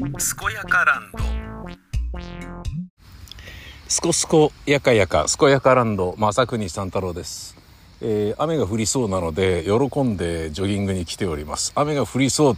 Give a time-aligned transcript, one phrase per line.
[0.00, 0.08] 健
[0.54, 1.18] やかランド。
[3.86, 6.14] すこすこやかやか健やかランド。
[6.16, 7.54] 正国三太郎です、
[8.00, 11.72] えー雨が降りそうなので喜んでジョギングに来ております。
[11.74, 12.56] 雨が降りそう、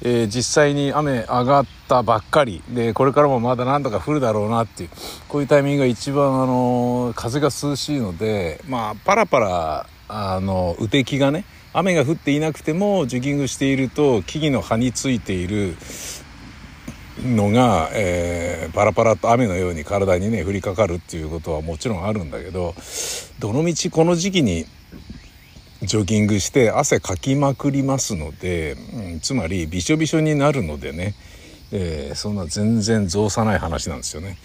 [0.00, 2.62] えー実際に雨上がったばっかり。
[2.70, 4.90] でこれからもまだなんとか降るだろうなっていう。
[5.28, 11.44] こういうタイミングが一番あの風が涼しいのでまあパラパラあの雨滴がね
[11.74, 15.76] 雨が降っていなくてもジョギングしていると木々の葉についている
[17.24, 22.74] のが、えーパラパラと雨のように体にね降りかかるっていうことはもちろんあるんだけど
[23.40, 24.64] どのみちこの時期に
[25.82, 31.14] ジョギングして汗かきまくりますので、うんつまりびしょびしょになるのでね、
[31.72, 34.36] えーそんな全然造作ない話なんですよね。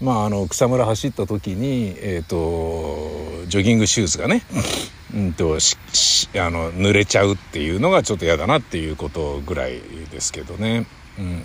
[0.00, 4.42] まあ、あの草むら走った時に、えー、とジョギングシューズがね、
[5.14, 10.86] うんとししあの濡れちゃうっていうのがちょっと嫌だなっていうことぐらいですけどね。
[11.22, 11.42] うん、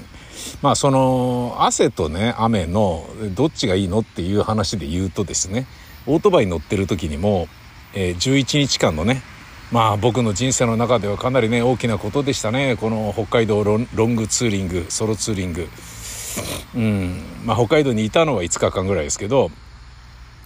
[0.62, 3.05] まあその汗とね雨の
[3.36, 5.67] どっちがいいのっていう話で言うとですね
[6.06, 7.47] オートバイ乗ってる時にも、
[7.94, 9.22] えー11日間のね
[9.72, 12.78] まあ僕の人生の中ではかなりね大きなことでしたね。
[12.78, 15.67] この北海道ロングツーリングソロツーリング。
[16.75, 17.22] うん。
[17.45, 19.50] まあ、北海道にいたのは5日間ぐらいですけど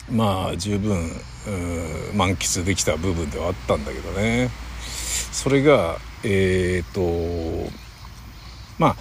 [0.09, 1.09] まあ十分
[2.15, 4.49] 満喫できた部分ではあったんだけどね。
[5.31, 7.01] それがえっ、と
[8.79, 8.95] まあ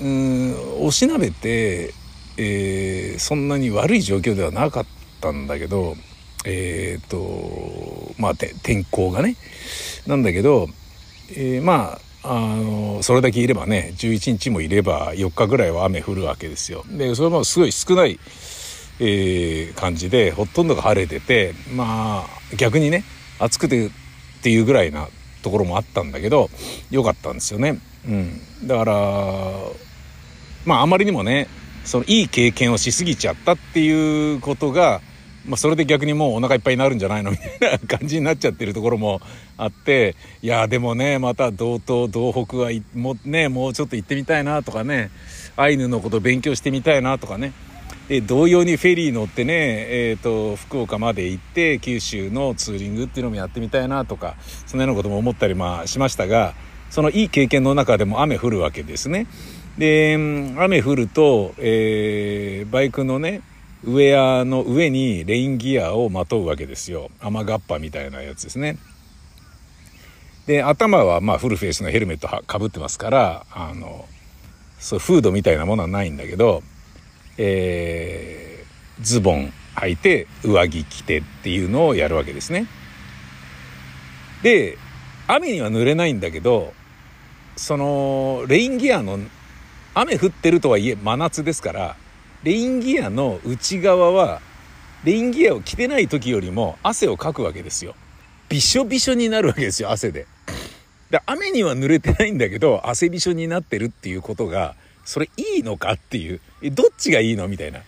[0.00, 1.92] うんおしなべて、
[2.36, 4.86] えーそんなに悪い状況ではなかっ
[5.20, 5.94] たんだけど
[6.46, 9.36] えっ、とまあ天候がね
[10.06, 10.68] なんだけど、
[11.30, 16.84] えーまああのそれだけいればね11日もいれば4日ぐらいは雨降るわけですよ。
[16.90, 18.18] でそれもすごい少ない、
[19.00, 23.04] えー感じでほとんどが晴れててまあ逆にね
[23.38, 23.90] 暑くてっ
[24.42, 25.08] ていうぐらいな
[25.42, 26.50] ところもあったんだけど
[26.90, 27.78] 良かったんですよね。
[28.06, 28.94] うん、だから
[30.64, 31.48] まああまりにもね
[31.84, 35.00] そのいい経験をしすぎちゃったっていうことが、
[35.46, 39.20] まあ、それで逆にもうお腹いっぱいになるんじゃないのみたいな感じになっちゃってるところも
[39.56, 45.10] あっていやでもねまた道東道北はもうねもうちょっと行ってみたいなとかね
[45.56, 47.52] アイヌのこと勉強してみたいなとかね
[48.08, 56.54] で同様にフェリー乗ってね、えー、と福岡まで行って九州のツーリングっていうのもやってみたいなとかそんなようなことも思ったりまあしましたが
[56.90, 59.28] そのいい経験の中でも雨降るわけですね。
[59.80, 60.12] で
[60.58, 63.40] 雨降ると、えーバイクのね
[63.82, 68.76] ウェアの上にレインギアをまとうわけですよ雨がっぱみたいなやつですね。
[70.46, 74.04] で頭はまあフルフェイスのヘルメットかぶってますからあの
[74.78, 76.62] そうフードみたいなものはないんだけど、
[77.38, 82.66] えーズボン履いて上着着てっていうのをやるわけですね。
[84.42, 84.76] で
[85.26, 86.74] 雨には濡れないんだけど
[87.56, 89.18] そのレインギアの
[89.94, 91.96] 雨降ってるとはいえ真夏ですから
[92.42, 94.40] レインギアの内側は
[95.04, 97.94] レインギアを着てない時よりも汗をかくわけですよ。
[98.48, 100.26] びしょびしょになるわけですよ汗で。
[101.10, 104.74] で雨には濡れてないんだけど汗びしょになってるっていうことが
[105.04, 107.80] それいいのかっていうえどっちがいいのみたいな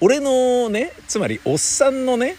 [0.00, 2.36] 俺のねつまりおっさんのね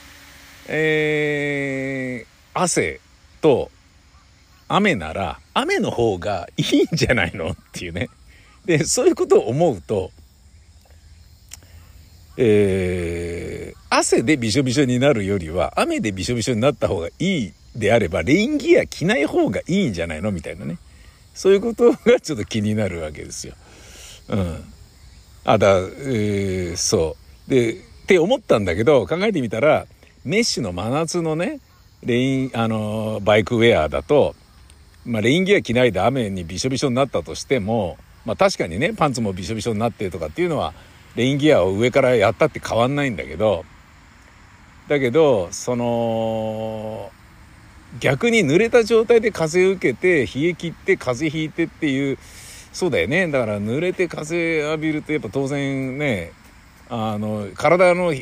[0.68, 3.02] えー汗
[3.42, 3.70] と
[4.68, 8.10] 雨なら雨の方がいいんじゃないのっていうね
[8.66, 10.12] でそういうことを思うと
[12.38, 20.78] えー汗でびしょびしょになるよりは雨でびしょびしょになった方がいいであればレインギア着ない方がいいんじゃないのみたいなね。
[21.34, 23.54] そういうことがちょっと気になるわけですよ。
[24.30, 24.64] うん、
[25.46, 27.16] あだ、えーそ
[27.48, 27.50] う。
[27.50, 27.78] でっ
[28.08, 29.86] て思ったんだけど考えてみたら
[30.24, 31.60] メッシュの真夏のね
[32.04, 34.36] レインあのバイクウェアだと、
[35.06, 40.74] まあ、レインギア着ないで雨にびしょびしょになったとしても、まあ、確かにねパンツもびしょびしょになってとかっていうのは
[41.16, 43.66] レインギアを上からやったって変わんないんだけど
[44.88, 47.12] だけどその
[48.00, 52.18] 逆に濡れた状態で風を受けて冷え切って風邪ひいてっていう
[52.74, 56.34] そうだよねだから濡れて風浴びるとやっぱ当然ね
[56.90, 58.14] あの体の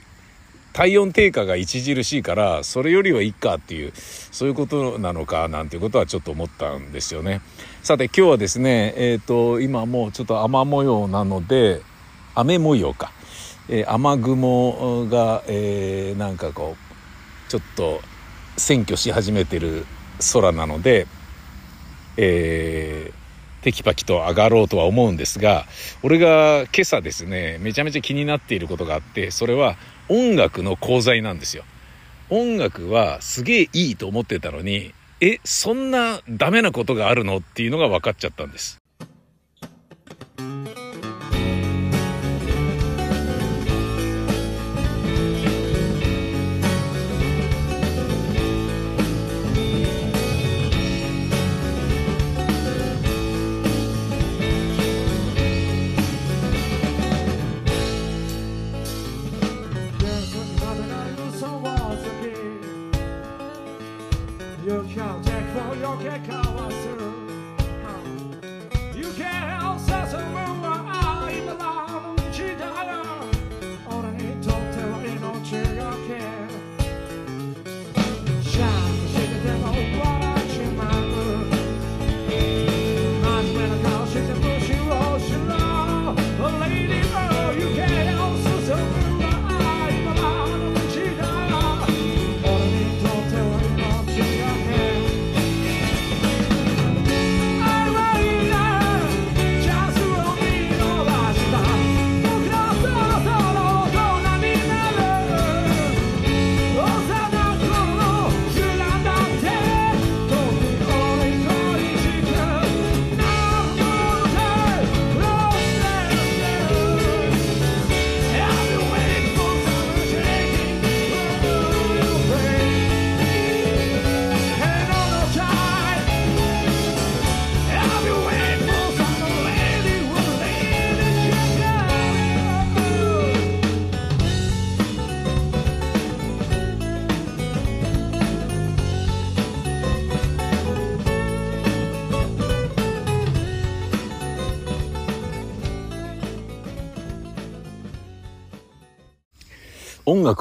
[0.73, 7.41] 体温低下が著しいからそれよりはいいかっていうそういうことなのかなんていうことはちょっと思ったんですよね。
[7.83, 11.81] さて今日はですねえっ、と今もうちょっと雨模様なので
[12.33, 13.11] 雨模様か、
[13.67, 17.99] えー雨雲が、えーなんかこうちょっと
[18.55, 19.85] 占拠し始めてる
[20.31, 21.07] 空なので、
[22.15, 25.65] えーテキパキと上がろうとは思うんですが
[26.03, 29.75] 俺が今朝ですねめちゃめちゃ気になっていることがあってそれは
[30.07, 31.65] 音楽の講座なんですよ。
[32.29, 34.93] 音楽はすげえいいと思ってたのに
[35.25, 37.37] えそんなダメなことがあるの？
[37.37, 38.82] っていうのが分かっちゃったんです。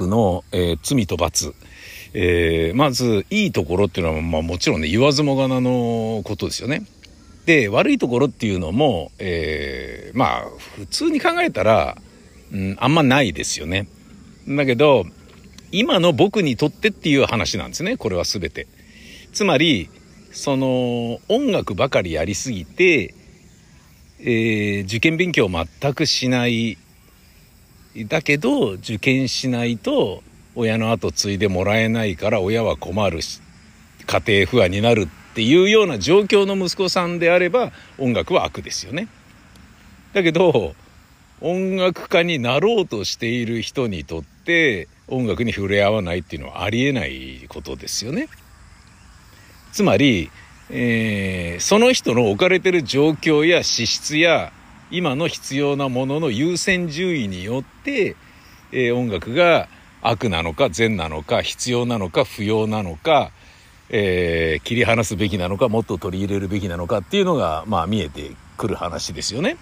[0.00, 1.54] の、えー、罪と罰。
[2.14, 6.82] えー、まず、いいところっていうのは、まあもちろんね、言わずもがなのことですよね。
[7.46, 10.44] で、悪いところっていうのも、えー、まあ、
[10.76, 11.96] 普通に考えたら、
[12.52, 13.88] うん、あんまないですよね。
[14.46, 15.04] だけど、
[15.72, 18.66] 今の僕にとってっていう話なんですね、これは全て。
[19.32, 19.88] つまり、
[20.30, 23.14] その、音楽ばかりやりすぎて、
[24.20, 26.78] えー、受験勉強全くしない
[27.96, 30.22] だけど受験しないと
[30.54, 33.40] 親の後継いでもらえないから親は困るし
[34.06, 39.08] 家庭不安になるっていうような状況の息子さんであれば音楽は悪ですよね。
[40.12, 40.74] だけど
[41.40, 48.28] 音楽家になろうとしている人にとって音楽に触れ合わないっていうのはありえないことですよね。
[49.72, 50.30] つまり
[50.74, 54.52] えー、その人の置かれてる状況や資質や
[54.92, 58.14] 今の必要なものの優先順位によって、
[58.72, 59.68] えー、音楽が
[60.02, 63.32] 悪なのか善なのか必要なのか不要なのか、
[63.88, 69.56] えー、切り離すべきなのかもっと取り入れるべきなのかっていうのが、まあ、見えてくる話ですよね。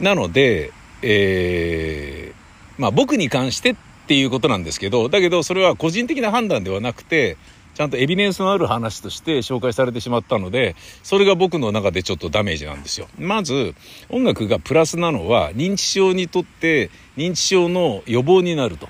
[0.00, 0.72] なので、
[1.02, 7.36] えー、まあ僕に関してっていうことなんですけどだけどそれは個人的な判断ではなくて
[7.76, 13.06] ちゃんとエビデンスのある話として紹介されてしまったので、それが僕の中でちょっとダメージなんですよ。
[13.18, 13.74] まず、
[14.08, 18.88] 音楽がプラスなのは、認知症にとって認知症の予防になると。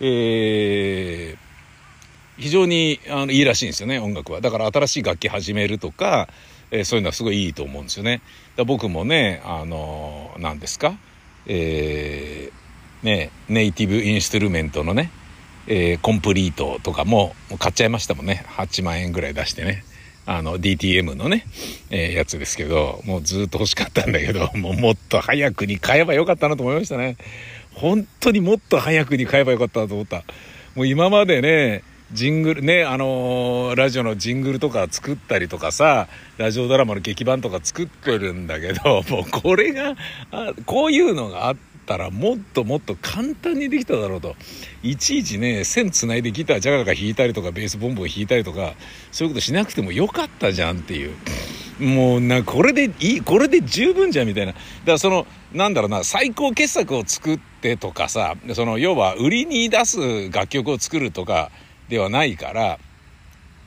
[0.00, 4.42] えー、非常にあのいいらしいんですよね、音楽は。
[4.42, 6.28] だから新しい楽器始めるとか、
[6.70, 8.20] えー、そういうのはすごいいいと思うんですよね。
[8.56, 10.98] だ僕もね、あのー、何ですか？
[11.46, 15.10] えー、ね、ネイティブインストゥルメントのね、
[15.70, 18.44] えー、コンプリートとかも買っちゃいましたもんね。
[18.56, 19.84] 8万円ぐらい出してね。
[20.24, 21.46] あの DTM のね、
[21.90, 27.16] えー、やつですけどもうずっと欲しかったんだけど もうもっと早くに買えばよかったなと思いましたね。
[27.74, 30.24] 本当にもっと早くに買えばよかったなと思った。
[30.74, 31.82] もう今までね
[32.12, 36.08] ジングルねあのー、ラジオのジングルとか作ったりとかさ
[36.38, 39.94] ラジオドラマの劇版とか作ってるんだけどもうこれが
[40.30, 44.36] あこういうのがあってったらもっともっと簡単にできただろうと。
[44.82, 48.74] いちいちね線つないでギタージャガガ弾いたりとかベースボンボン弾いたりとか
[49.10, 51.16] そういうことしなくてもよかったじゃんっていう。
[51.80, 54.52] もうなこれでいいこれで十分じゃんみたいな。
[54.52, 61.50] だからそのなんだろうな最高傑作を作ってとかさその要は売りに出す楽曲を作るとか
[61.88, 62.78] ではないから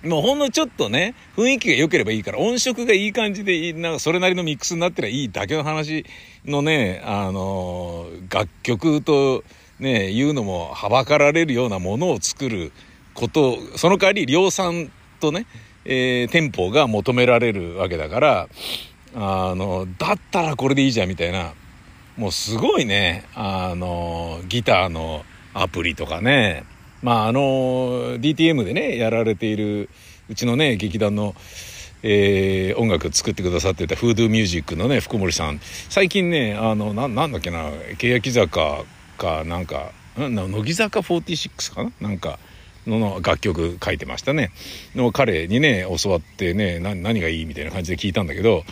[0.04, 6.06] もうほんのちょっとね、雰囲気が良ければいいから、音色がいい感じで、なんかそれなりのミックスになってりゃいいだけの話
[6.46, 9.44] のね、あのー、楽曲と
[9.80, 12.72] ね、言うのもはばかられるようなものを作る
[13.14, 15.46] こと、その代わり量産とね、
[15.86, 18.50] えー、店舗が求められるわけだから、
[19.14, 21.54] あの、だったらこれでいいじゃんみたいな、
[22.18, 26.64] もうすごいね、あの、ギターのアプリとかね、
[27.02, 29.90] まああの DTM でねやられている
[30.30, 31.36] うちのね劇団の、
[32.04, 35.60] えー、音楽作ってくださってたフードミュージックのね福森さん。
[35.90, 38.84] 最近ねあのななんだっけな欅坂
[39.18, 41.92] かなんか乃木坂46かな？
[42.00, 42.40] なんか
[42.88, 44.52] の楽曲書いてましたね。
[44.96, 48.64] の彼にね教わってね何がいいみたいな感じで聞いたんだけど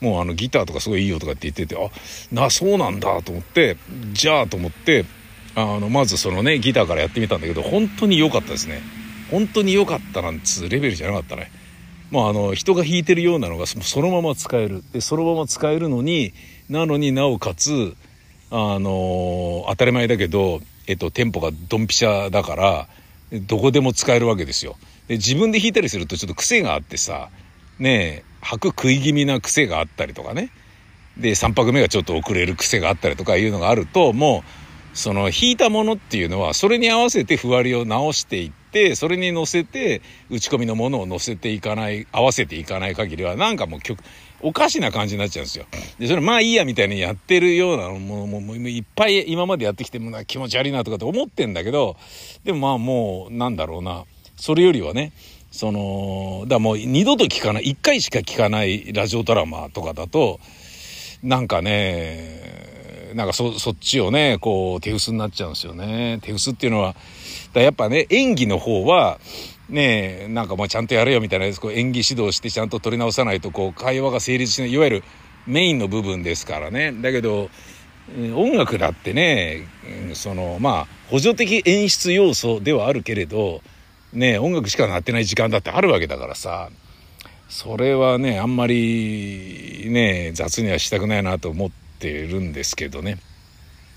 [0.00, 1.90] もうあのギターとかすごいいいよとかって言っててあ
[2.34, 3.76] なそうなんだと思って
[4.12, 5.04] じゃあと思って
[5.54, 8.80] あのまずそのねギターからやってみたんだけど本当に良かったですね。
[9.30, 11.50] 本当に良かったなんつうレベルじゃなかったね。
[12.10, 14.82] もうあの人が弾いてるようなのがそのまま使える。
[14.92, 16.32] でそのまま使えるのに
[16.68, 17.94] なのになおかつ
[18.50, 22.88] あの当たり前だけど、えっと、テンポがドンピシャだから
[23.32, 24.76] どこでも使えるわけですよ。
[25.06, 27.30] で自分で弾いたりするとちょっと癖があってさ
[27.78, 30.50] ねえ拍食い気味な癖があったりとかね。
[31.16, 34.60] で3拍目がちょっと遅れる癖があったりとかいうのがあるともう
[34.92, 44.02] その引いたものっていうのはそれに合わせてふわりを直していってそれに乗せて打ち込みのものを乗せていかない合わせていかない限りはなんかもう曲
[44.42, 45.66] おかしな感じになっちゃうんですよ。
[45.98, 51.96] でそれまあいいやみたいにやってるようなものもいっぱい今までやってきてもな気持ち悪いなとかって思ってんだけど
[52.44, 54.04] でもまあもうなんだろうな
[54.36, 55.12] それよりはね
[55.50, 60.40] そのだもう二度と聞かない一回しか聞かないラジオドラマとかだと
[61.22, 62.69] なんかね
[63.14, 66.18] なんかそ、そっちをね、こう、手薄になっちゃうんですよね。
[66.22, 66.94] 手薄っていうのは、
[67.52, 69.18] だやっぱね、演技の方は、
[69.68, 75.04] ねなんかもうちゃんとやれよみたいなこう演技指導してちゃんと取り直さないと、こう、会話が成立しない、いわゆる
[75.46, 76.92] メインの部分ですからね。
[76.92, 77.50] だけど、
[78.34, 79.68] 音楽だってね、
[80.14, 83.62] その、まあ、補助的演出要素ではあるけれど、
[84.12, 86.70] ね音楽しかなってない時間だってあるわけだからさ、
[87.48, 93.18] それはね、あんまりね、雑にはしたくないなと思って、ってるんですけどね。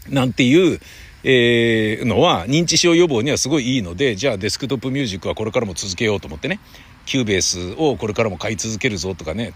[0.09, 0.79] なんていう、
[1.23, 6.59] えー、のは認知症予防にはすごいいいのでじゃあデスクトップミュージックはこれからも続けようと思ってね
[7.05, 9.53] Cubase をこれからも買い続けるぞとかね、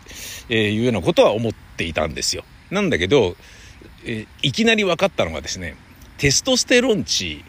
[0.47, 2.43] えー、いうようなことは思っていたんですよ。
[2.71, 3.35] なんだけど、
[4.05, 5.75] えー、いきなり分かったのがですね
[6.17, 7.43] テストステロン値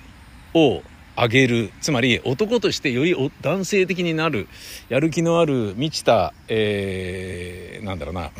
[0.55, 0.83] を
[1.17, 4.49] 上げるつまり男としてより男性的になる
[4.89, 8.31] やる気のある満ちた、えー、なんだろうな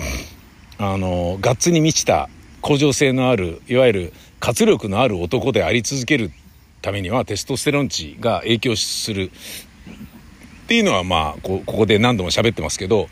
[0.79, 2.29] あのガッツに満ちた
[2.69, 6.31] 向上性のあるいわゆる活力のある男であり続ける
[6.83, 9.31] ためにはテストステロン値が影響する
[10.65, 13.09] っていうのはまあここで何度も喋ってますけど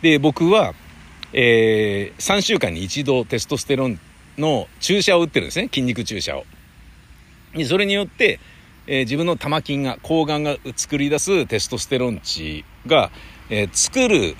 [0.00, 0.74] で僕は、
[1.32, 3.98] えー、3週間に一度テストステロン
[4.38, 6.44] の注射を打ってるんですね筋肉注射を。
[7.66, 8.38] それによって
[8.86, 13.10] えー、自分の玉菌が抗がんが作り出すテストステロン値が、
[13.48, 14.36] えー、作る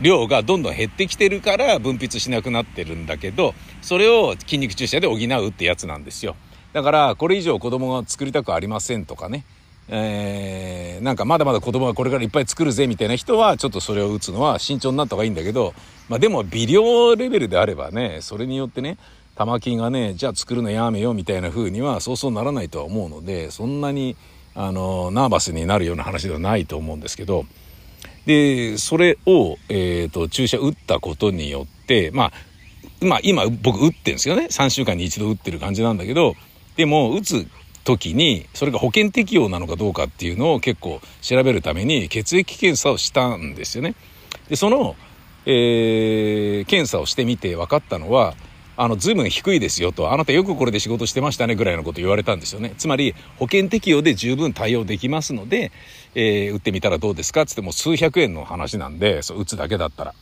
[0.00, 6.36] 量がどんどん減ってきてるから分泌しなくなってるんだけどそれを筋肉注射で補うってやつなんですよ。
[6.72, 9.44] だからこれ以上子供が作りたくありませんとかね。
[9.88, 15.74] えー、なんかまだまだ子供がこれからいっぱい作るぜみたいな人はちょっとそれを打つのは慎重になった方がいいんだけど、
[16.08, 18.96] まあ、でも微量レベルであればねそれによってね
[19.34, 24.16] 玉金がねじゃあ作るのやめようみたいな風にはそうそうならないとは思うのでそんなに
[24.54, 27.44] あのナーバスになるような話ではないと思うんですけど
[28.26, 32.32] でそれを、えーと、注射打ったことによってまあ
[33.04, 36.34] まあ今僕打ってんですよね3週間に一度打ってる感じなんだけど
[36.76, 37.46] でも打つ
[37.84, 43.94] 時にそれが保険適用なのかどうかっていうのを結構調べるために血液検査をしたんですよね。
[44.48, 44.94] でその、
[45.46, 48.34] えー、検査をしてみて分かったのは
[48.74, 52.74] あの、随分低いですよと、あなたよくこれで仕事してましたねぐらいのこと言われたんですよね。
[52.78, 55.72] つまり、保険適用で十分対応できますので、
[56.14, 60.14] えー、打ってみたらどうですかっつっても数百円の話なんで、そう、打つだけだったら。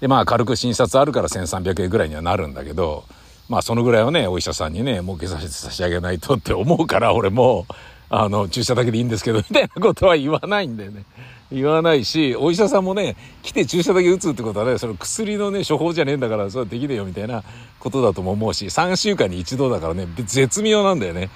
[0.00, 3.04] で、まあ、軽く診察あるから1300円ぐらいにはなるんだけど、
[3.48, 7.66] まあ、そのぐらいはね、お医者さんにね、儲けさせて差し上げないとって思うから、俺も、
[8.10, 11.04] あの、注射だけでいいんですけど、みたいなことは言わないんだよね。
[11.50, 17.42] 言わないし、お医者さんもね、来て注射だけ打つってことはね、その薬のね、処方じゃねえんだから、それはできねえよみたいな
[17.80, 21.30] ことだとも思うし、3週間に一度だからね、絶妙なんだよね。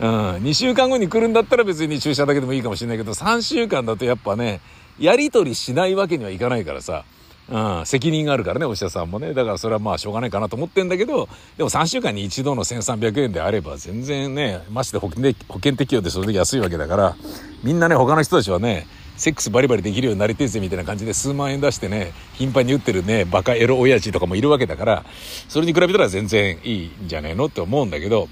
[0.00, 0.08] うん。
[0.36, 4.60] 2週間後に来るんだったら別に注射だけでもいいかもしれないけど、3週間だとやっぱね、
[4.98, 7.04] やり取りしないわけにはいかないからさ、
[7.50, 9.34] うん、責任があるからね、お医者さんもね。
[9.34, 17.16] だからそれはまあしょうがないかなと思ってんだけど、でも3週間に一度の1300円であれば全然ね、まして保険保険適用でそれで安いわけだから、
[17.62, 25.04] みんなね、他の人たちはね、セックスバリバリできるようになりてえぜみたいな感じで数万円出してね、頻繁に打ってるね、バカエロ親父とかもいるわけだから、
[25.48, 28.28] それに比べたら全然いいんじゃねえのって思うんだけど、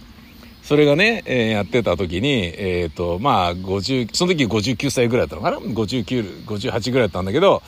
[0.63, 7.63] それがね、えー、やってた時に、えっ、ー、と、まあ、50、その時59歳ぐらいだったのかな ?59、58ぐらいだったんだけど、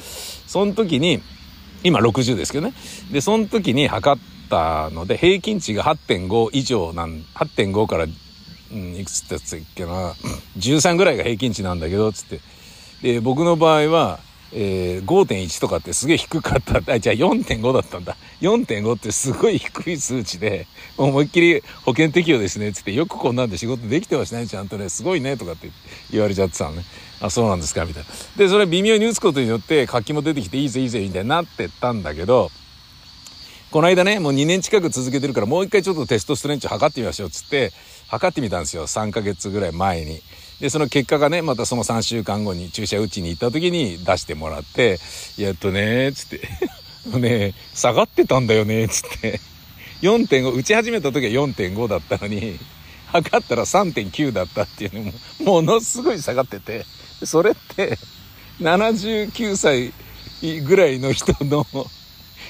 [0.52, 1.23] その時に、
[1.82, 2.75] 今60ですけどね。
[3.11, 10.12] で、その時に測ったので、平均値が8.5以上なん、8.5から、うん、いくつってやつっけな、
[10.59, 12.40] 13ぐらいが平均値なんだけど、つって、
[13.00, 14.21] で、僕の場合は、
[14.54, 16.92] えー、5.1とかってすげえ低かった。
[16.92, 18.16] あ、じゃあ4.5だったんだ。
[18.40, 20.66] 4.5ってすごい低い数値で、
[20.99, 22.73] 思いっきり保険適用ですね。
[22.73, 24.47] つって、よくこんなんで仕事できてましね。
[24.47, 25.37] ちゃんとね、すごいね。
[25.37, 25.71] とかって
[26.11, 26.85] 言われちゃってたのね。
[27.21, 28.09] あ、そうなんですかみたいな。
[28.37, 32.50] で、それ微妙に打つことによって活気も出てきていいぜいいぜみたいになってったんだけど、
[33.71, 37.73] この間ね、もう2年近く続けてるからもう一回ちょっとテストストレンチ測ってみましょうつって、
[38.09, 38.87] 測ってみたんですよ。
[38.87, 40.21] 3ヶ月ぐらい前に。
[40.62, 45.00] で、その結果がね、またその3週間後に注射打ちに行った時に出してもらって、
[45.37, 46.49] やっとね、つって、
[47.19, 49.40] ね、下がってたんだよね、つって。
[50.02, 52.61] 4.5、打ち始めた時は4.5だったのに、
[53.07, 56.87] 測ったら3.9だったっていうのも、ものすごい下がってて、
[57.25, 57.99] それって、
[58.61, 59.92] 79歳
[60.62, 61.66] ぐらいの人の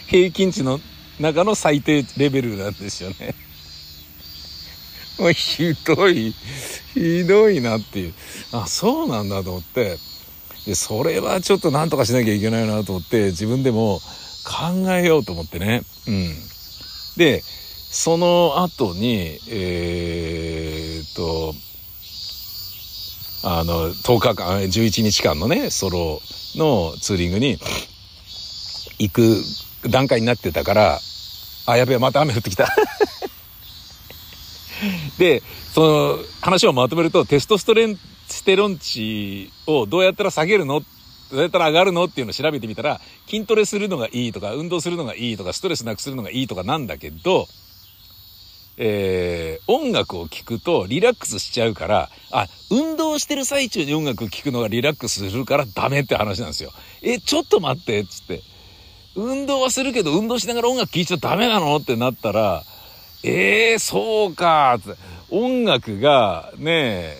[0.08, 0.80] 平均値の
[1.18, 3.34] 中の最低レベルなんですよね。
[5.30, 6.34] ひどい、
[6.94, 8.14] ひどいなっていう。
[8.52, 9.98] あ、そうなんだと思って。
[10.66, 14.00] で、それはちょっと何とかしなきゃいけないなと思って、自分でも
[14.44, 15.82] 考えようと思ってね。
[16.08, 16.34] うん。
[17.16, 21.54] で、その後に、えー、っと、
[23.44, 26.20] あの、10日間、11日間のね、ソロ
[26.56, 27.58] のツーリングに
[28.98, 29.42] 行く
[29.90, 31.00] 段階になってたから、
[31.66, 32.68] あ、やべえ、また雨降ってきた
[35.18, 37.98] で、その話をまとめると、テストストレン、
[38.28, 40.80] ステロン値をどうやったら下げるの？
[40.80, 42.04] どうやったら上がるの？
[42.04, 47.46] っていうのを調べてみたら、筋トレするのがいいとか、運動するのがいいとか、ストレスなくするのがいいとかなんだけど、
[48.78, 56.72] えー、音楽を聴くとリラックスしちゃうから、あ、運動してる最中に音楽聴くのがリラックスするからダメって話なんですよ。
[57.02, 58.42] え、ちょっと待って、つって。
[59.14, 61.76] 運動はするけど、運動しながら音楽聴いちゃダメなの？
[61.76, 62.64] ってなったら、
[63.24, 64.78] ええー、そうか
[65.30, 67.14] 音楽がね、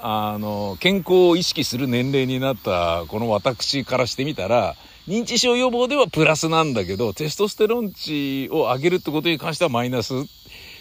[0.00, 4.76] あの、健康を意識する年齢になったこの私からしてみたら、
[5.08, 10.14] 認知症予防ではプラスなんだけど、テストステロン値を上げるってことに関してはマイナス。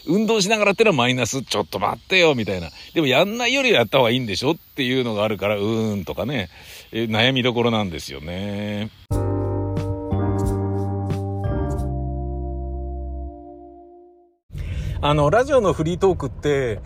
[0.08, 1.42] 運動しながらってのはマイナス。
[1.42, 2.70] ちょっと待ってよ、みたいな。
[2.94, 6.50] でもやんないよりはやった方がいいんでしょっていうのがあるから、うーんとかね、
[6.92, 8.90] 悩みどころなんですよね。
[15.02, 16.82] あの、ラジオのフリートークって、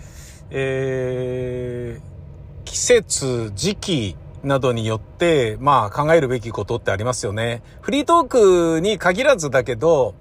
[0.51, 7.63] えー、季節、時期などによって、まあ考えるべきことってありますよね。
[7.81, 10.13] フリートークに限らずだけど、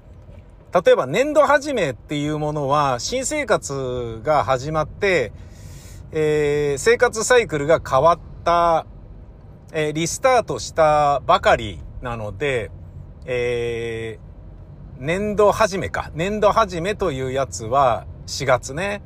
[0.72, 5.30] 例えば年度始めっていうものは、新生活が始まって、
[6.12, 8.86] えー、生活サイクルが変わった、
[9.74, 12.70] えー、リスタートしたばかりなので、
[13.26, 14.31] えー、
[15.02, 16.12] 年度始めか。
[16.14, 19.02] 年度始めというやつは4月ね。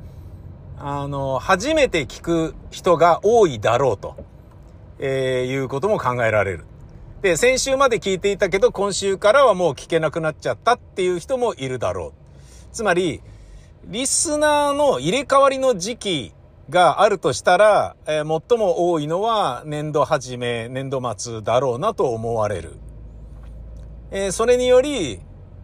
[0.77, 4.15] あの、初めて聞く人が多いだろうと、
[4.99, 6.65] えー、いうことも考えられる。
[7.23, 12.13] で、先週まで聞いていたけど、今週からはもう聞けなくなっちゃったっていう人もいるだろう。
[12.71, 13.23] つまり、
[13.85, 16.33] リスナーの入れ替わりの時期
[16.69, 22.73] があるとしたら、えー、最も多いのは年度始め、年度末だろうなと思われる。
[24.11, 25.21] えー、それにより、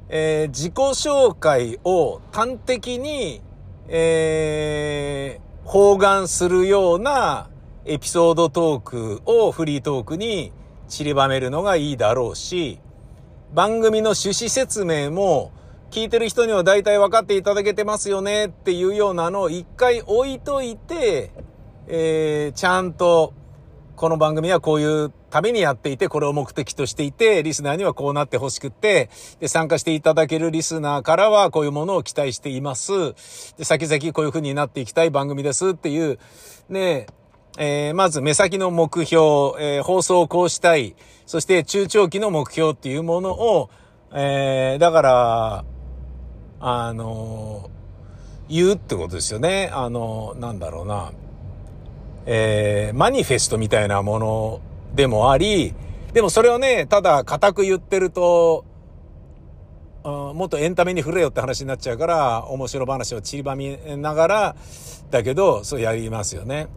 [0.10, 3.42] えー、自己紹介を端的に、
[3.88, 7.50] えー、包含するような
[7.86, 10.52] エピソードトークをフリートークに
[10.88, 12.80] 散りばめるのがいいだろうし、
[13.54, 15.52] 番組の趣旨説明も
[15.92, 21.32] 聞いてる人には大体分かっていただけてますよねっていうようなのを一回置いといて、
[21.88, 23.34] えー、ちゃんと
[23.96, 32.93] この番組はこういうためにやっていて、これを目的としていて、リスナーにはこうなってほしくって、で、参加していただけるリスナーからはこういうものを期待しています。
[33.58, 36.19] で、先々こういう風になっていきたい番組ですっていう、
[36.69, 37.08] ね、
[37.58, 39.24] えー、まず目先の目標、
[39.60, 43.72] えー、放送をこうしたい、そして中長期の目標っていうものを、
[44.13, 45.65] えー、だから、
[46.60, 47.72] あの
[48.50, 49.72] 言うってことですよね。
[49.74, 51.12] あのなんだろうな。
[52.28, 54.62] えー、マニフェストみたいなもの
[54.93, 55.73] でもあり、
[56.13, 58.65] でもそれをね、ただ固く言ってると、
[60.03, 64.56] うん、もっとエンタメに触れよって話になっちゃうから、面白話を散りばみながら、
[65.10, 66.67] だけど、そうやりますよね。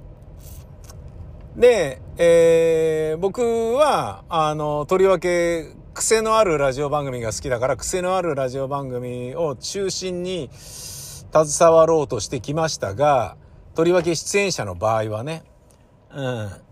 [1.57, 3.42] で、えー、僕
[3.74, 13.37] は、あの、とりわけ、癖のあるラジオ番組が好きだから、癖のあるラジオ番組を中心に携わろうとしてきましたが、
[13.74, 15.42] とりわけ出演者の場合はね。
[16.14, 16.65] うん。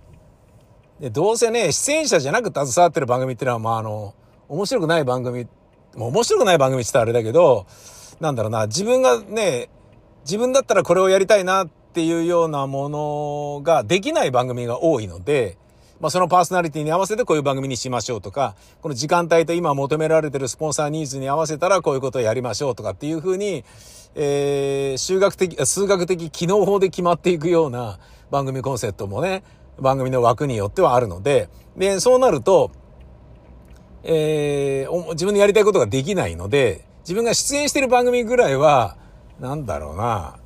[1.01, 4.15] で、どうせね、出演者じゃなく携わってる番組っていうのは、まあ、あの、
[4.49, 5.47] 面白くない番組、
[5.97, 7.67] もう面白くない番組って言ったらあれだけど、
[8.21, 9.69] なんだろうな、自分がね、
[10.25, 15.59] 自分だったらこれをやりたいなっていうようなものができない番組が多いので、
[16.01, 23.65] まあ、そのパーソナリティに合わせてこういう番組にしましょうとか、この時間帯と今求められてるスポンサーニーズに合わせたらこういうことをやりましょうとかっていうふうに、
[24.15, 27.99] えー、数学的、数学的機能法で決まっていくような
[28.31, 29.45] 番組コンセプトもね、
[29.81, 32.71] 番組の枠によってはあるので、で、そうなると、
[34.03, 38.97] えー、自分のやりたいことができないので、自分が出演してる番組ぐらいは、
[39.41, 40.37] なんだろうな、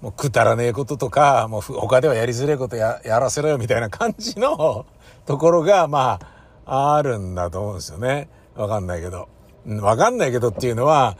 [0.00, 4.86] もうくだらねえこととか、もう他ではやりづらいことややらせろよみたいな感じの
[5.26, 6.18] ところが、ま
[6.66, 8.28] あ、あるんだと思うんですよね。
[8.54, 9.28] わかんないけど。
[9.66, 11.16] わかんないけどっていうのは、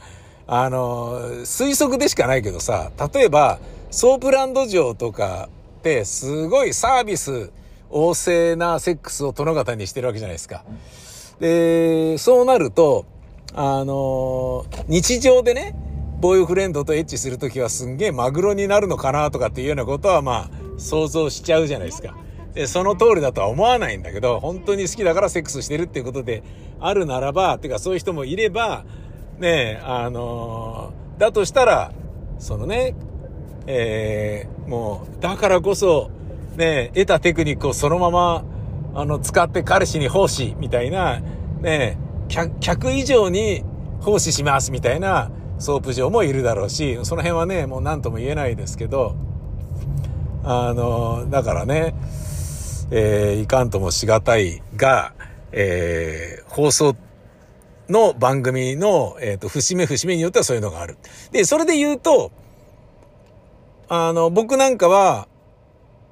[0.47, 5.49] あの、推測でしかないけどさ、例えば、ソープランド嬢とか
[6.05, 7.51] すごいサービス
[7.91, 10.63] 旺盛なセックスを殿方にしてるわけじゃないですか。
[11.39, 13.05] で、そうなると、
[13.53, 15.75] あの、日常でね、
[16.19, 22.17] ボーイフレンドとエッチするときはすんげえマグロになるのかなとかっていうようなことはまあ想像しちゃうじゃないですか。
[22.53, 26.41] で、その通りだとは思わないんだけど、本当に好きだからセックスしてるっていうことで
[26.79, 28.85] あるならば、てかそういう人もいれば、
[29.39, 31.91] ねえあのー、だとしたら、
[32.39, 32.95] そのね、
[33.67, 36.11] えー、もう、だからこそ、
[36.55, 38.43] ね得たテクニックをそのまま、
[38.93, 41.19] あの、使って彼氏に奉仕、みたいな、
[41.61, 41.97] ね
[42.27, 43.63] 客、客以上に
[44.01, 49.15] 奉仕しますみたいなソープ嬢もいるだろうし、その辺はね、もう何とも言えないですけど、
[50.43, 51.95] あの、だからね、
[52.91, 55.13] えー、いかんともしがたいが、
[55.51, 56.95] えー、放送
[57.89, 60.97] の番組の、えっ、ー、と、節目節目によってはそういうのがある。
[61.31, 62.31] で、それで言うと、
[63.87, 65.27] あの、僕なんかは、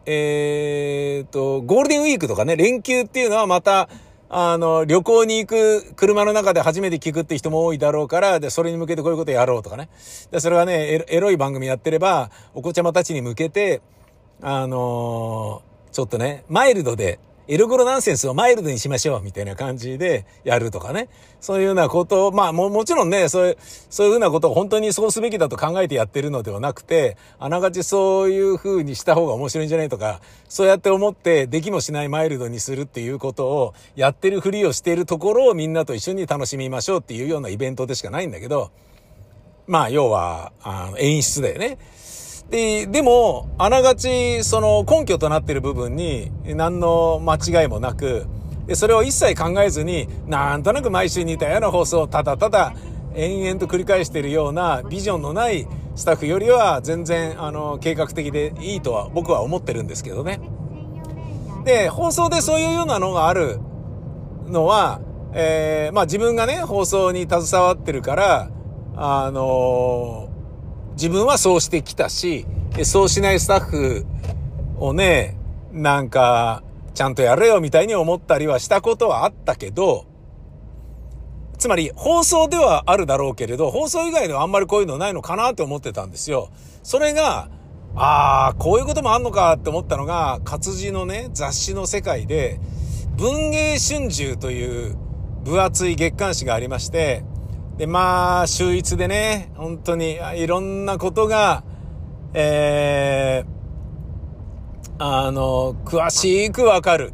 [0.06, 3.90] えっ、と、ゴールデンウィークとかね、連休っていうのはまた、
[4.30, 9.90] あの、旅行に行く車の中で初めて聞くって人も多いだろうから、で、それに向けてこういうことやろうとかね。
[10.32, 13.82] で、それはね、エロい番組やってれば、お子ちゃまたちに向けて、
[14.42, 21.10] あのー、ちょっとね、マイルドで、エルゴロナンセンスをマイルドにしましょう、みたいな感じでやるとかね。
[21.42, 23.58] そういうようなことを、まあも、もちろんね、そういう、
[23.90, 38.72] そういうふうなことを本当にそうすべきだと考えてやってるのではなくて、あながちそういうふうにした方が面白いんじゃないとか、そうやって思ってできもしないマイルドにするっていうことをやってるふりをしているところをみんなと一緒に楽しみましょうっていうようなイベントでしかないんだけど、
[39.68, 41.78] まあ、要は、あの、演出だよね。
[42.54, 48.28] で、でも、あながち、その根拠となっている部分に何の間違いもなく、
[48.68, 52.76] で、それを一切考えずに、なんとなく毎週似たような放送をただただ
[53.16, 60.40] 延々と繰り返しているようなビジョンのないスタッフよりは全然、あの、計画的でいいとは僕は思ってるんですけどね。
[61.66, 63.60] で、放送でそういうようなのがある
[64.46, 65.02] のは、
[65.34, 68.52] えー、まあ自分がね、放送に携わってるから、
[68.96, 70.23] あの
[70.94, 72.46] 自分はそうしてきたし、
[72.84, 74.06] そうしないスタッフ
[74.78, 75.38] をね、
[75.72, 80.06] なんか、ちゃんとやれよみたいに思ったりはしたことはあったけど、
[81.58, 86.50] つまり放送ではあるだろうけれど、放送以外ではあんまりこういうのないのかなって思ってたんですよ。
[86.84, 87.50] それが、
[87.96, 92.60] ああ、こういうこともあんのかって思ったのが、活字のね、雑誌の世界で、
[93.18, 94.98] 文芸春秋という
[95.44, 97.24] 分厚い月刊誌がありまして、
[97.78, 101.64] で、まあ、秀逸でね、本当にいろん na ことが、
[102.34, 107.14] えー、あの、詳しくわかる。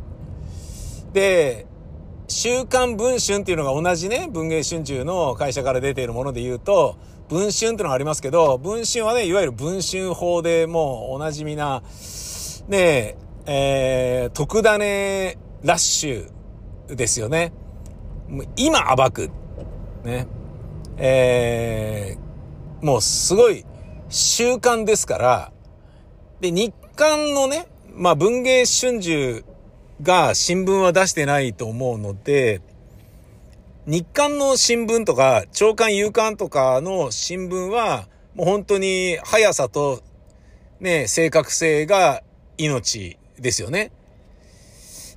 [1.14, 1.66] で、
[2.28, 6.98] 週刊文春っていうのが同じね、文芸春秋の会社から出ているもので言うと、
[7.30, 11.84] 文春っていうのがありますけど、文春はね、いわゆる文春法でもうおなじみな、
[12.68, 17.54] ねえ、ー、特ダネラッシュですよね。
[18.58, 19.32] 今暴く。
[20.04, 20.28] ね。
[21.02, 23.66] えー、もうすごい
[24.10, 25.52] 習慣ですから、
[26.42, 29.46] で、日刊のね、まあ文芸春秋
[30.02, 32.62] が新聞は出してないと思うので、
[33.86, 40.04] 日刊の新聞とか、朝刊夕刊とかの新聞は、もう本当に速さと、
[40.82, 42.24] ね、正確性が
[42.58, 43.94] 命ですよね。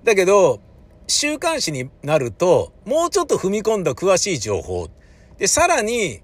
[0.05, 0.61] だけど、
[1.09, 4.89] 週刊誌になると、もうちょっと踏み込んだ詳しい情報
[5.43, 6.21] で、さらに、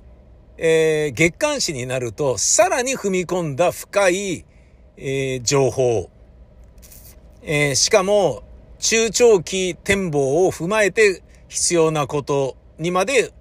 [0.59, 4.45] えー、月刊誌になると、さらに踏み込んだ深い、
[4.97, 6.09] えー、情報。
[7.43, 8.45] えー、しかも、
[8.79, 13.33] 中長期展望を踏まえて必要なことにまで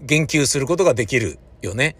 [0.00, 1.96] 言及することができるよね。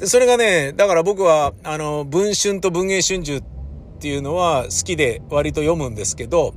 [0.00, 3.42] それがね、だから僕は、あの、文春と文藝春秋っ
[4.00, 6.54] ていうのは好きで割と読むんですけど、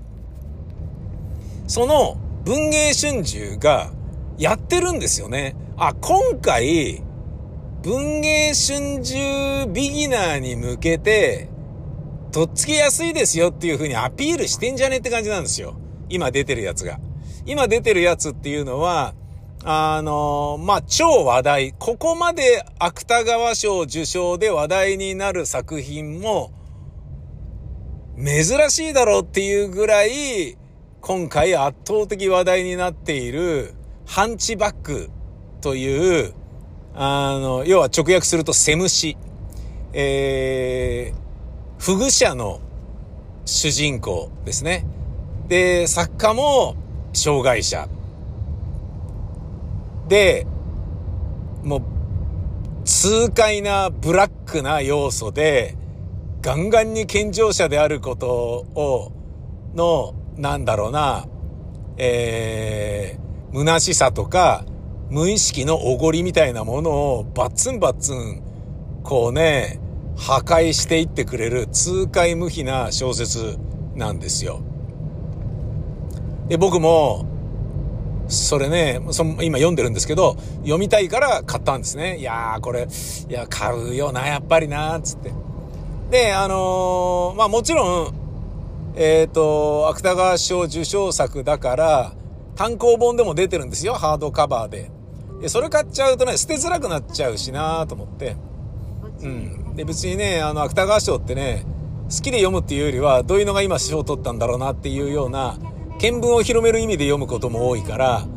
[1.67, 3.91] その文芸春秋が
[4.39, 5.55] やってるんですよね。
[5.83, 7.01] あ、今回、
[7.81, 11.49] 文芸春秋ビギナーに向けて、
[12.31, 15.73] とっつきやすいですよっていう風にアピールしてんじゃねって感じなんですよ。
[16.07, 16.99] 今出てるやつが。
[17.47, 19.15] 今出てるやつっていうのは、
[19.63, 21.73] あのまあ、超話題。
[21.79, 26.51] ここまで芥川賞受賞で話題になる作品も、
[28.23, 30.59] 珍しいだろうっていうぐらい、
[31.01, 33.73] 今回圧倒的話題になっている、
[34.05, 35.09] ハンチバック
[35.61, 36.33] という、
[36.93, 39.17] あの、要は直訳するとセムシ。
[39.93, 42.61] えー、フグ者の
[43.45, 44.85] 主人公ですね。
[45.47, 46.75] で、作家も
[47.13, 47.87] 障害者。
[50.07, 50.45] で、
[51.63, 51.81] もう、
[52.85, 55.75] 痛快なブラックな要素で、
[56.41, 59.11] ガンガンに健常者であることを、
[59.75, 61.27] の、なんだろうな、
[61.97, 64.65] えー、虚しさとか、
[65.11, 68.41] 無意識のおごりみたいなものをバッツンバッツン、
[69.03, 69.81] こうね、
[70.15, 73.57] 破壊していってくれる痛快無比な小説
[73.93, 74.61] なんですよ。
[76.47, 77.25] で、僕も、
[78.29, 82.17] それね、そ今読んでるんですけど、読みたいから買ったんですね。
[82.17, 82.87] いやー、これ、
[83.29, 85.33] いや、買うよな、やっぱりなっ、つって。
[86.09, 88.13] で、あのー、まあもちろん、
[88.95, 92.13] えっ、ー、と、芥川賞受賞作だから、
[92.55, 94.89] 単行本でも出てるんですよ、ハードカバーで。
[95.41, 98.35] で、それ買っちゃうとね、捨てづらくなっちゃうしなと思って。
[99.23, 99.75] うん。
[99.75, 101.65] で、別にね、あの、芥川賞ってね、
[102.09, 105.57] 好きで読むっていうよりは、どういうのが今賞を取ったんだろうなっていうような、
[105.99, 108.27] 見聞を広める意味で読むことも多いから、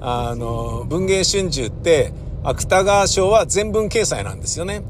[0.00, 4.82] あの、文芸春秋って、芥川賞は全文掲載なんですよね。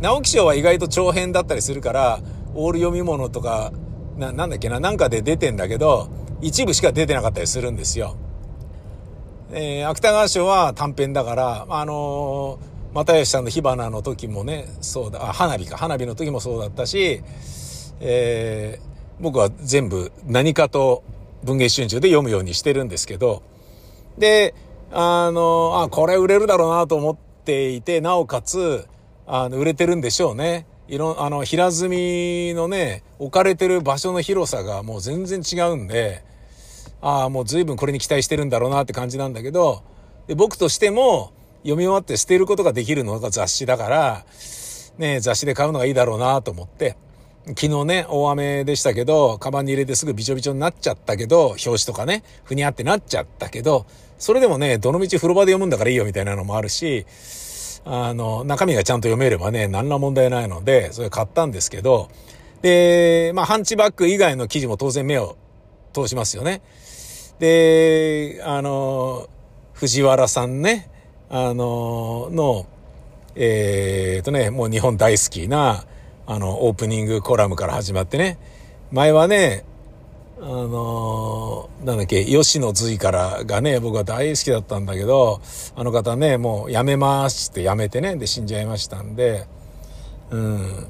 [0.00, 2.20] 直木賞は意外と長編だったりするから、
[2.54, 3.72] オール読み物とか、
[4.16, 6.08] な、なんだっけな、なんかで出てんだけど、
[6.40, 8.16] 一部しか出てなかったりするんですよ。
[9.52, 17.22] えー、芥川賞は短編だから、あのー、又吉さんの火花の時もね、そうだ、あ、花火か、花火の時もそうだったし、
[18.00, 21.04] えー、僕は全部何かと
[21.44, 23.42] 文芸春秋で読むようにしてるんですけど、
[24.18, 24.54] で、
[24.92, 28.86] あの、あ、これ売れるだろうなと思っていて、なおかつ、
[29.26, 30.66] あの、売れてるんでしょうね。
[30.88, 36.24] いろ、あの、平積みのね、置かれてる場所の広さがもう全然違うんで、
[37.00, 39.82] ああ、もう随分これに期待してるんだろうなって感じなんだけど、
[40.26, 41.32] で僕としても
[41.62, 44.24] 読み終わって捨てることができるのが雑誌だから、
[44.98, 46.96] ね、雑誌で買うのがいいだろうなと思って、
[47.48, 53.86] 昨日ね、大雨でしたけど、カバンに入れてすぐびちょびちょになっちゃったけど、表紙とかね、ふにゃってなっちゃったけど、
[54.18, 57.06] それでもね、どの道風呂場で読むんだからいいよみたいなのもあるし、
[57.84, 62.08] あの、中身がちゃんと読めればね、何ら問題ないので、それ買ったんですけど、
[62.62, 65.36] で、まあ、ハンチバック以外の記事も当然目を
[66.02, 66.62] 通しますよね。
[67.38, 69.28] で、あの、
[69.72, 70.90] 藤原さんね、
[71.28, 72.66] あの、の、
[73.34, 75.84] えー、とね、もう日本大好きな、
[76.26, 78.38] あの、オープニングコラムから始まってね、
[78.90, 79.64] 前はね、
[80.38, 85.40] あのー、なんだっけ、吉野随からがね、僕は大好きだったんだけど、
[85.74, 89.46] あの方ね、もう辞めますって辞めてね、で死んじゃいましたんで、
[90.30, 90.86] うん。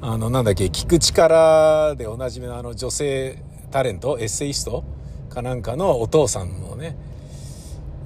[0.00, 3.38] あの、なんだっけ、聞く力でおなじみのあの女性
[3.74, 4.84] タレント、エッセイスト
[5.28, 6.96] かなんかのお父さんのね、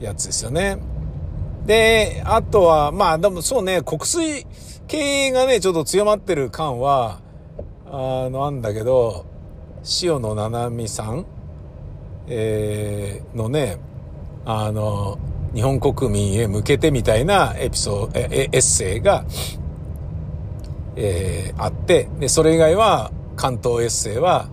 [0.00, 0.78] やつですよね。
[1.66, 4.46] で、あとは、まあでもそうね、国水
[4.86, 7.20] 系がね、ちょっと強まってる感は、
[7.84, 9.26] あの、あんだけど、
[10.02, 11.26] 塩野七海さん、
[12.28, 13.76] えー、のね、
[14.46, 15.18] あの、
[15.54, 19.26] 日本国民へ向けてみたいなエピソード、エッセイが、
[20.96, 24.48] えー、あって、で、それ以外は、関東エッセイは、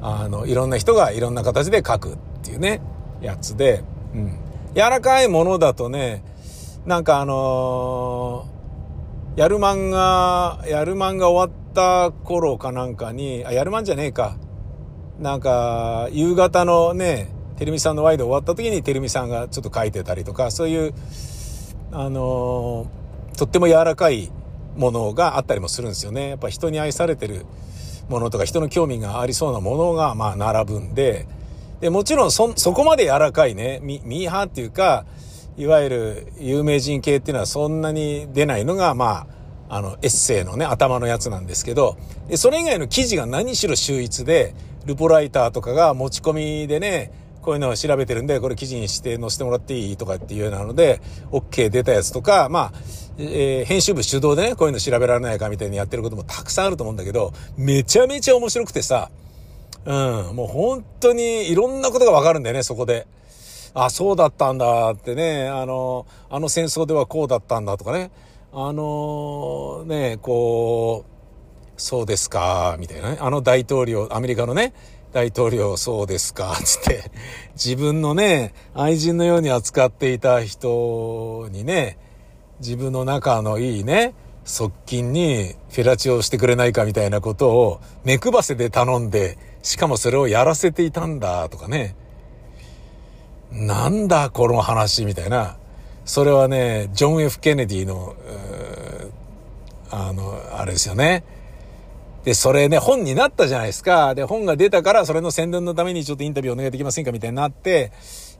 [0.00, 2.80] あの、いろんな人がいろんな形で書くっていうね、
[3.20, 3.82] やつで、
[4.14, 4.38] うん。
[4.74, 6.22] 柔らかいものだとね、
[6.86, 8.58] なんかあのー
[9.38, 14.36] やるマンが、やるマンが終わった頃かなんかに、あ、やるマンじゃねえか。
[15.20, 20.92] なんか、夕方のね、てるみさんのワイド終わった時にてるみさんがちょっと書いてたりとか、そういう、
[21.92, 24.32] あのー、とっても柔らかい
[24.76, 26.30] ものがあったりもするんですよね。
[26.30, 27.46] やっぱ人に愛されてる
[28.08, 31.26] ものとか人の興味がありそうなものが、まあ、並ぶんで、
[31.80, 35.06] で、もちろんそ、そこまで柔らかいね、ミーハーっていうか、
[35.56, 39.26] いわゆる有名人系っていうのはそんなに出ないのが、ま
[39.68, 41.96] あ、あの、エッセイのね、頭のやつなんですけど、
[42.28, 44.54] でそれ以外の記事が何しろ秀逸で、
[44.86, 52.72] ルポライターとかが持ち込みでね、こういうのを調べてるんで、これ記事にして載せてもらっていいとかっていうようなので、OK 出たやつとか、まあ、
[53.18, 59.10] えー、編集部主導でね、こういうの調べられないかみたいにやってることもたくさんあると思うんだけど、めちゃめちゃ面白くてさ、
[59.84, 59.90] う
[60.32, 63.06] ん、もう本当にいろんなことがわかるんだよね、そこで。
[63.74, 68.10] あ、そうだったんだってね、あの、あの戦争ではこうだったんだとかね、
[68.52, 74.72] あの、ね、こう、そうですか、みたいなね、あの大統領、アメリカのね、
[75.12, 77.10] 大統領そうですか、つって、
[77.54, 81.98] 自分のね、愛人のように扱っていた人にね、
[82.60, 91.94] 自分の仲のいいね、側近にフェラチオしてくれないかみたいなことを目配せで頼んで、しかもそれをやらせていたんだとかね。
[93.50, 95.56] なんだこの話みたいな。
[96.04, 98.16] それはね、ジョン・ F・ ケネディの、
[99.90, 101.24] あの、あれですよね。
[102.24, 104.14] で、それね、本になったじゃないですか。
[104.14, 107.92] で、本が出たから、それの宣伝のためにちょっとインタビューお願いできませんかみたいになって、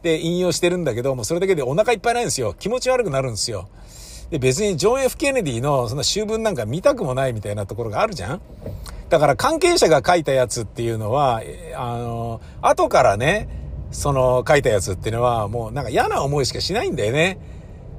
[0.03, 2.55] で、引用してるんだけど、もうそれだけでお腹いっぱいないんですよ。
[2.59, 3.69] 気持ち悪くなるんですよ。
[4.31, 8.41] で、別にジョン・ F・ ケネディのその修文なんか見たくもないみたいなところがあるじゃん
[9.09, 11.43] だから関係者が書いたやつっていうのは、
[11.77, 13.49] あの、後からね、
[13.91, 17.39] その書いたやつっていうのはもうなんか嫌な思いしかしないんだよね。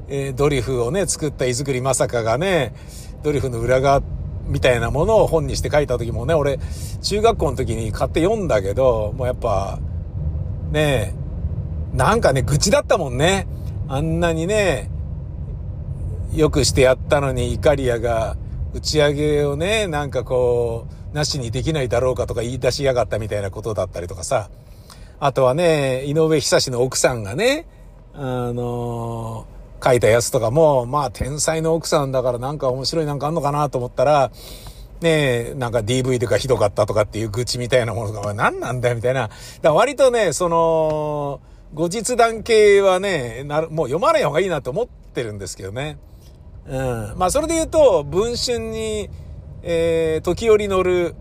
[0.07, 2.73] えー、ドリフをね、作った井作りまさかがね、
[3.23, 4.01] ドリフの裏側
[4.45, 6.59] みたいなものを本にして書いた時もね、俺、
[7.01, 9.79] 中学校の時に買って読んだけど、もうやっぱ、
[10.71, 13.47] ねえなんかね、愚痴だったもんね。
[13.87, 14.89] あんなにね、
[16.33, 18.37] よくしてやったのにイカリアが
[18.73, 24.49] 打ち上げをね、なんかこう、なしにできないだろうかとか言い出しやがったみたいなことだったりとかさ。
[25.19, 27.65] あとはね、井上久志の奥さんがね、
[28.13, 29.47] あの、
[29.83, 34.31] 書いたやつとかも、まあ天才の奥さんだからなんか面白いなんかあんのかなと思ったら、
[35.01, 39.29] ねなんか DV とかひどかったとかっていう愚痴みたいなものが、何なんだよみたいな。
[39.61, 41.41] だ割とね、その、
[41.73, 45.97] 後日談系はね、もう読まない方がいいなと思ってるんですけどね。
[46.67, 47.17] うん。
[47.17, 49.09] まあ、それで言うと、文春に、
[49.63, 51.15] えー、時折乗る、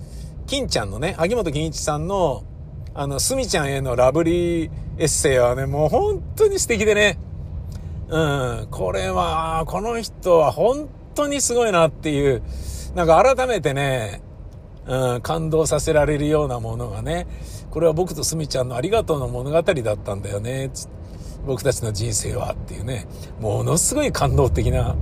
[0.47, 2.45] 金ちゃんのね、秋元金一さんの、
[2.95, 7.19] あの、すみちゃんへのラブリーエッセイはね、もう本当に素敵でね。
[8.09, 8.19] う
[8.65, 12.43] ん、これは、この人は本当にすごいなっていう、
[12.95, 14.23] なんか改めてね、
[14.87, 17.27] うん、感動させられるようなものがね、
[17.71, 20.71] これは僕とすみちゃんのありがとうの物語だったんだよね、
[21.47, 23.07] 僕たちの人生はっていうね、
[23.41, 24.97] ものすごい感動的な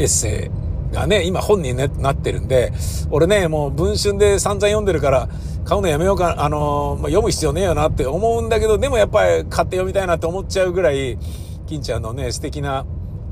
[0.00, 0.50] エッセ
[0.90, 2.72] イがね、今本に、ね、なってるんで、
[3.10, 5.28] 俺ね、もう文春で散々読んでるから、
[5.64, 11.18] 買うのやめようか、あのまあ、読む必要ねえよなって思うんだけど、でもやっぱり買って読みたいなって思っちゃうぐらい、
[11.66, 12.86] 金ちゃんのね、素敵な、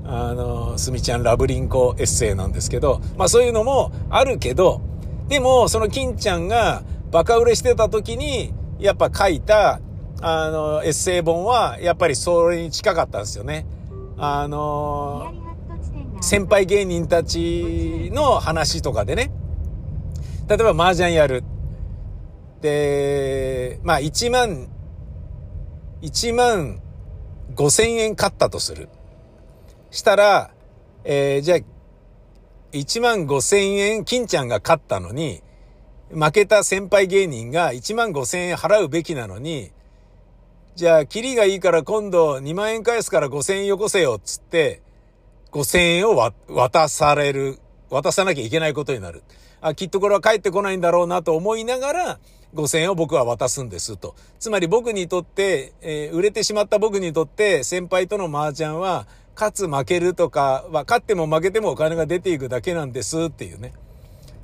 [0.04, 4.80] あの、すみちゃんラブリンコエッセイなんですけど、まあそういうのもあるけど、
[5.28, 9.80] でも、その金ちゃんがバカ売れしてた時に、やっぱ書いた、
[10.20, 13.66] あの、エッセイ本は、やっぱりそれに近かったんですよね。
[14.16, 15.32] あの、
[16.20, 19.30] 先輩芸人たちの話とかでね、
[20.48, 21.44] 例えば麻雀やる。
[22.60, 24.68] で、まあ1万、
[26.02, 26.80] 1万
[27.54, 28.88] 5千円買ったとする。
[29.90, 30.50] したら、
[31.04, 31.58] えー、じゃあ
[32.72, 35.42] 1万5千円金ちゃんが勝ったのに、
[36.10, 39.70] 負けた先輩芸人が1万5千円払うべきなのに、
[40.74, 44.80] じゃあ、キリがいいから今度2万円返すから5千円よこせよ、っつって、
[45.52, 47.58] 5千円を渡される、
[47.90, 49.22] 渡さなきゃいけないことになる。
[49.60, 52.18] あ、きっとこれは帰ってこないんだろうなと思いながら、
[52.54, 54.14] 5000円を僕は渡すんですと。
[54.38, 63.72] つまり僕にとって、えー、売れてしまった僕にとって先輩との麻雀は勝つ負けるとかは、勝っても負けてもお金が出ていくだけなんですっていうね。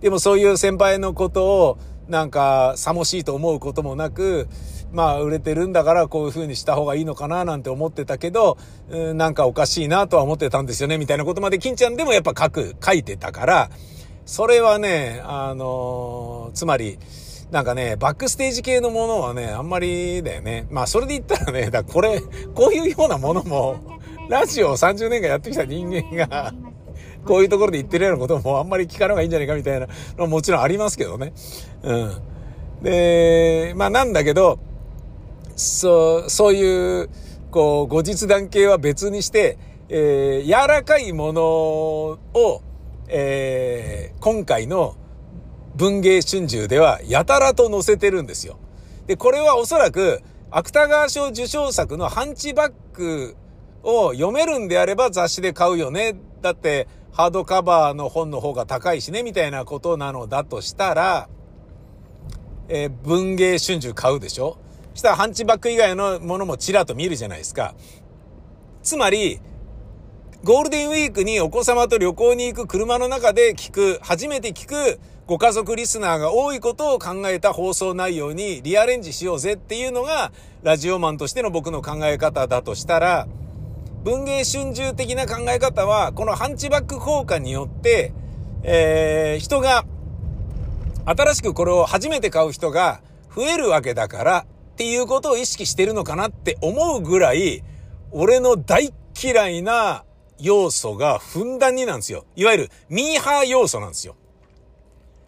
[0.00, 4.46] でもそういう先輩のことを、なんか、さもしいと思うこともなく、
[4.94, 8.56] まあ、売れてるんだからこういう風にした方がいいのかななんて思ってたけど、
[8.88, 13.70] うん、なんかおかしいなとは思ってたんですよね、みたいなことまで金ちゃんでもやっぱ書く、書いてたから、
[14.24, 16.98] それはね、あのー、つまり、
[17.50, 20.66] なんかね、バックステージ系のものはね、あんまりだよね。
[20.70, 22.20] まあ、それで言ったらね、だこれ、
[22.54, 26.54] こういうようなものも、ラジオを30年間やってきた人間が、
[27.24, 31.32] こういうところで言ってるようなこともあんまり聞かない方がいいんじゃないかみたいなのももちろんありますけどね。
[31.82, 32.12] うん。
[32.82, 34.58] で、まあなんだけど、
[35.56, 37.10] そう、そういう、
[37.50, 42.62] こう、後日談系は別にして、えー、柔らかいものを、
[43.08, 44.96] えー、今回の
[45.76, 48.58] 文芸春秋ではやたらと載せてるんですよ。
[49.06, 53.36] で、これはおそらく、芥川賞受賞作のハンチバック
[53.82, 56.16] を読めるんであれば雑誌で買うよね。
[56.42, 61.28] だって、ハードカバーの本の方が高いしね、みたいなことなのだとしたら、
[62.68, 64.58] えー、文芸春秋買うでしょ
[64.94, 67.74] したらハンチバック以外のものもちらっと見るじゃないですか。
[68.82, 69.40] つまり、
[70.44, 80.32] ゴールデンウィークにお子様と旅行に行く車の中で聞く、初めて聞くご家族リスナーが多いことを考えた放送内容にリアレンジしようぜっていうのが、
[80.62, 83.26] ラジオマンとしての僕の考え方だとしたら、
[84.04, 88.12] 文芸春秋的な考え方は、このハンチバック効果によって、
[88.62, 89.86] えー、人が、
[91.06, 93.00] 新しくこれを初めて買う人が
[93.34, 97.62] 増えるわけだからっていうことを意識してるのかなって思うぐらい、
[98.10, 100.04] 俺の大嫌いな
[100.40, 102.26] 要素がふんだんになんですよ。
[102.34, 104.16] いわゆるミーハー要素なんですよ。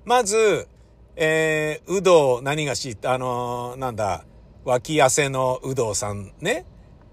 [0.05, 0.67] まず、
[1.15, 4.25] えー、うどう何がし、あのー、なんだ、
[4.65, 6.67] 脇汗のうどうさんね、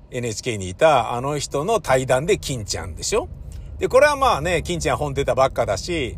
[0.09, 3.29] NHK にいたあの人の対談で金ちゃんでしょ
[3.77, 6.17] で、これはまあね、金ちゃん本出たばっかだし、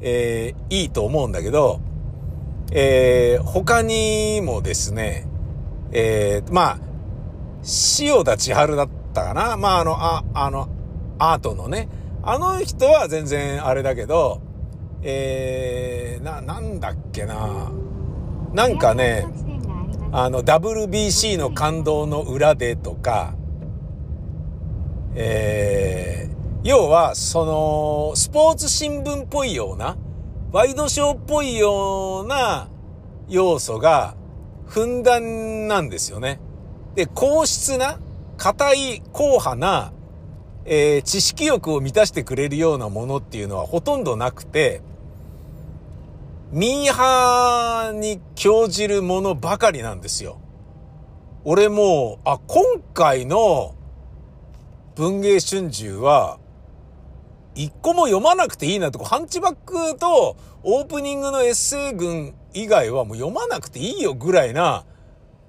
[0.00, 1.80] えー、いいと思うんだけど、
[2.72, 5.28] えー、他にもですね、
[5.92, 6.78] えー、まあ、
[8.00, 10.68] 塩田千春だったかなまあ、あの、あ、あの、
[11.18, 11.88] アートのね、
[12.22, 14.40] あの人は全然あれだけど、
[15.02, 17.70] えー、な、なんだっけな。
[18.52, 19.26] なんかね、
[20.12, 23.34] あの、WBC の感動の裏でとか、
[25.14, 29.96] えー、要は、その、スポーツ新聞っぽいような、
[30.52, 32.68] ワイドショーっぽいような
[33.28, 34.14] 要素が、
[34.72, 36.40] ふんだんなんですよね。
[36.94, 37.98] で、硬質な、
[38.38, 39.92] 硬い、硬派な、
[40.64, 44.80] えー、知識欲を満たしてくれるようなものっていうのはほとんどなくて、
[46.52, 50.40] ミーハーに興じるものばかりなんですよ。
[51.44, 53.74] 俺も、あ、今回の
[54.94, 56.38] 文芸春秋は、
[57.54, 64.84] 一個も読まなくていいなと、ハンチバックとオープニングのエッセイ群以外はもう読まなくていいよぐらいな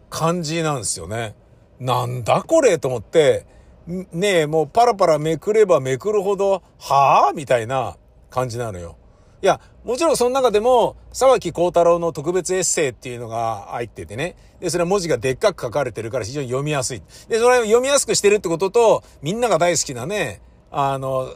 [0.09, 1.35] 感じなんですよね。
[1.79, 3.45] なんだこれと思って、
[3.87, 7.97] ねえ、もうパラパラめくればめくるほど、はぁみたいな
[8.29, 8.95] 感じなのよ。
[9.41, 14.37] いや、もちろんその中でも、沢木幸太郎の特別エッセイっていうのが入っててね。
[14.61, 17.01] で、それは文字がでっかく書かれてるから非常に読みやすい。
[17.27, 20.41] で、それを読みやすくしてるってことと、みんなが大好きなね、
[20.71, 21.27] あの、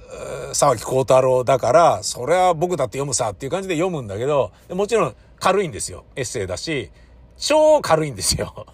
[0.54, 6.06] 沢木幸太郎だから、それは僕だって読むさっていう感じで読むんだけど、もちろん軽いんですよ。
[6.16, 6.92] エッセイだし、
[7.38, 8.68] 超軽いんですよ。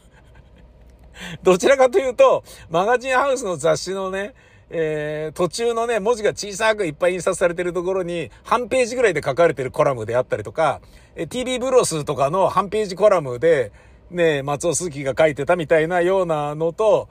[1.43, 4.33] どちらかというと、マガジンハウスの雑誌のね、
[4.69, 10.81] えー、途中のね、文字が小さくいっぱい印刷されてるところに、半ページぐらいで書かれてるコラムであったりとか、
[11.15, 13.71] え TV ブロスとかの半ページコラムで、
[14.09, 17.09] ね、松尾鈴木が書いてたみたいなようなのと、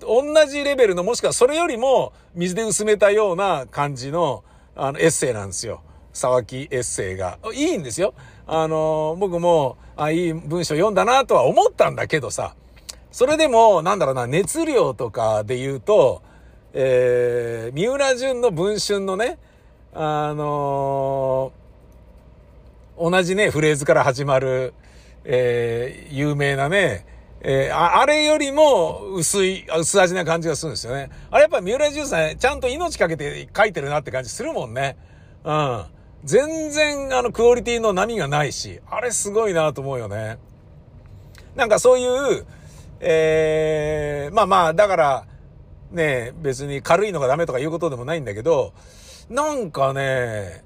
[0.00, 5.82] 同じレベルの、もしくはそれよりも水で薄めたような感じの、あの、エッセイなんですよ。
[6.12, 7.38] 沢木エッセイが。
[7.52, 8.14] いいんですよ。
[8.46, 12.54] あの、僕も、あ、いい文章読んだなとは思ったんだけどさ、
[13.10, 16.22] それでも、なんだろうな、熱量とかで言うと、
[16.72, 19.38] えー、三浦淳の文春のね、
[19.94, 24.74] あのー、同じね、フレーズから始まる、
[25.24, 27.06] えー、有名なね、
[27.40, 31.10] えー、ああれよりも薄い、薄味な感じがするんですよね。
[31.30, 34.96] あれやっぱ三浦淳さん、ちゃんと命かけて書いてるなって感じするもんね。
[35.44, 35.84] うん。
[36.26, 40.38] 全然、あの、クオリティの波がないし、あれすごいなと思うよね。
[41.54, 42.44] なんかそういう、
[42.98, 45.26] えー、まあまあ、だから、
[45.92, 48.74] ね、別に軽いのがダメとかいうことでもないんだけど、
[49.30, 50.64] なんかね、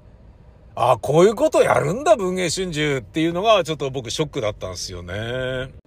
[0.73, 5.80] あ、こういうことやるんだ、文藝春秋っていうのがちょっと僕ショックだったんですよね。